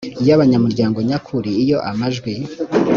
y 0.27 0.29
abanyamuryango 0.35 0.97
nyakuri 1.09 1.49
iyo 1.63 1.77
amajwi 1.89 2.33